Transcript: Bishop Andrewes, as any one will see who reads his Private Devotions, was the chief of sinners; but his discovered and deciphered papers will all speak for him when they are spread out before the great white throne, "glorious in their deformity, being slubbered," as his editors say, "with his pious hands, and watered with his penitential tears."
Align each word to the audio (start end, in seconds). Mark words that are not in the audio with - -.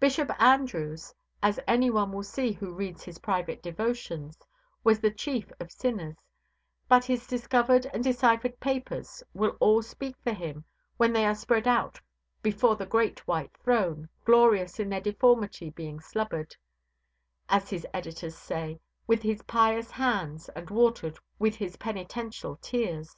Bishop 0.00 0.30
Andrewes, 0.42 1.14
as 1.42 1.60
any 1.68 1.90
one 1.90 2.10
will 2.10 2.22
see 2.22 2.52
who 2.52 2.72
reads 2.72 3.04
his 3.04 3.18
Private 3.18 3.62
Devotions, 3.62 4.38
was 4.82 4.98
the 4.98 5.10
chief 5.10 5.52
of 5.60 5.70
sinners; 5.70 6.16
but 6.88 7.04
his 7.04 7.26
discovered 7.26 7.84
and 7.92 8.02
deciphered 8.02 8.58
papers 8.60 9.22
will 9.34 9.58
all 9.60 9.82
speak 9.82 10.16
for 10.24 10.32
him 10.32 10.64
when 10.96 11.12
they 11.12 11.26
are 11.26 11.34
spread 11.34 11.68
out 11.68 12.00
before 12.40 12.76
the 12.76 12.86
great 12.86 13.26
white 13.28 13.54
throne, 13.58 14.08
"glorious 14.24 14.80
in 14.80 14.88
their 14.88 15.02
deformity, 15.02 15.68
being 15.68 15.98
slubbered," 16.00 16.56
as 17.50 17.68
his 17.68 17.86
editors 17.92 18.38
say, 18.38 18.80
"with 19.06 19.20
his 19.20 19.42
pious 19.42 19.90
hands, 19.90 20.48
and 20.56 20.70
watered 20.70 21.18
with 21.38 21.56
his 21.56 21.76
penitential 21.76 22.56
tears." 22.62 23.14